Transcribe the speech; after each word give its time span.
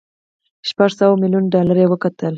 شپږ 0.69 0.89
سوه 0.99 1.15
ميليونه 1.21 1.51
ډالر 1.53 1.77
وګټل. 1.89 2.29